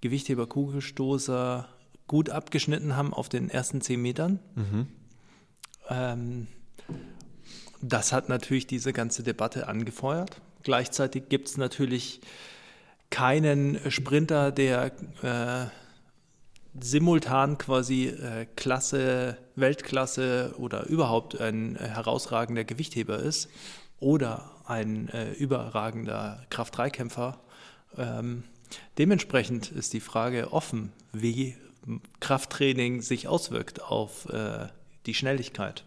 [0.00, 1.68] Gewichtheber, Kugelstoßer
[2.08, 4.40] gut abgeschnitten haben auf den ersten zehn Metern.
[5.88, 6.48] Ähm,
[7.80, 10.40] das hat natürlich diese ganze Debatte angefeuert.
[10.62, 12.20] Gleichzeitig gibt es natürlich
[13.10, 14.92] keinen Sprinter, der
[15.22, 15.66] äh,
[16.80, 23.48] simultan quasi äh, Klasse, Weltklasse oder überhaupt ein äh, herausragender Gewichtheber ist
[23.98, 27.38] oder ein äh, überragender Kraft-3-Kämpfer.
[27.96, 28.44] Ähm,
[28.98, 31.56] dementsprechend ist die Frage offen, wie
[32.20, 34.66] Krafttraining sich auswirkt auf äh,
[35.06, 35.84] die Schnelligkeit.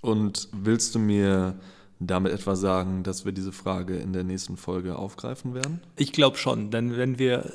[0.00, 1.54] Und willst du mir
[2.00, 5.80] damit etwa sagen, dass wir diese Frage in der nächsten Folge aufgreifen werden?
[5.96, 7.52] Ich glaube schon, denn wenn wir,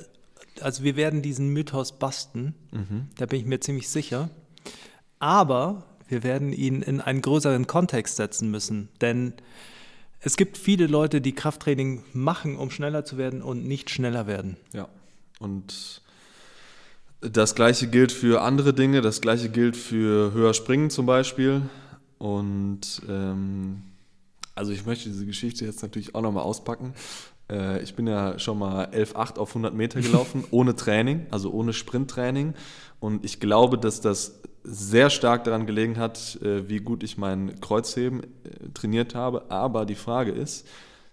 [0.61, 2.53] also wir werden diesen Mythos basten,
[3.17, 4.29] da bin ich mir ziemlich sicher.
[5.19, 9.33] Aber wir werden ihn in einen größeren Kontext setzen müssen, denn
[10.21, 14.57] es gibt viele Leute, die Krafttraining machen, um schneller zu werden und nicht schneller werden.
[14.73, 14.89] Ja.
[15.39, 16.01] Und
[17.21, 21.61] das gleiche gilt für andere Dinge, das gleiche gilt für höher springen zum Beispiel.
[22.17, 23.83] Und ähm,
[24.55, 26.93] also ich möchte diese Geschichte jetzt natürlich auch nochmal auspacken.
[27.49, 31.73] Äh, ich bin ja schon mal 11,8 auf 100 Meter gelaufen, ohne Training, also ohne
[31.73, 32.53] Sprinttraining.
[32.99, 37.59] Und ich glaube, dass das sehr stark daran gelegen hat, äh, wie gut ich mein
[37.59, 39.49] Kreuzheben äh, trainiert habe.
[39.49, 40.67] Aber die Frage ist,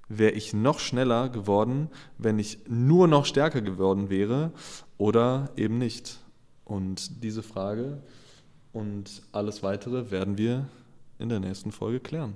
[0.09, 4.53] wäre ich noch schneller geworden, wenn ich nur noch stärker geworden wäre
[4.99, 6.19] oder eben nicht?
[6.65, 8.03] Und diese Frage
[8.73, 10.67] und alles weitere werden wir
[11.19, 12.35] in der nächsten Folge klären.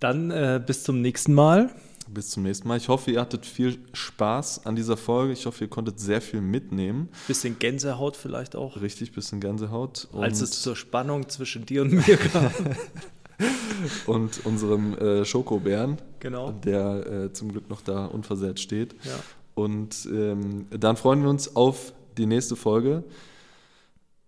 [0.00, 1.70] Dann äh, bis zum nächsten Mal.
[2.10, 2.76] Bis zum nächsten Mal.
[2.78, 5.32] Ich hoffe, ihr hattet viel Spaß an dieser Folge.
[5.32, 7.08] Ich hoffe, ihr konntet sehr viel mitnehmen.
[7.26, 8.80] Bisschen Gänsehaut vielleicht auch.
[8.80, 10.08] Richtig, bisschen Gänsehaut.
[10.12, 12.50] als es zur Spannung zwischen dir und mir kam.
[14.06, 16.52] und unserem äh, Schokobären, Genau.
[16.52, 18.94] der äh, zum Glück noch da unversehrt steht.
[19.04, 19.18] Ja.
[19.54, 23.04] Und ähm, dann freuen wir uns auf die nächste Folge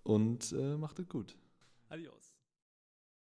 [0.02, 1.34] und äh, macht es gut.